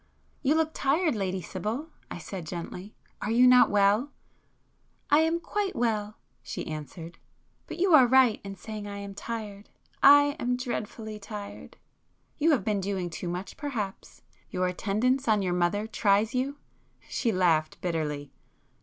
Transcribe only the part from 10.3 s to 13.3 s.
am dreadfully tired!" "You have been doing too